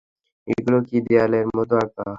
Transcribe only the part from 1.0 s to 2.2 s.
দেয়ালের মধ্যে আঁকা?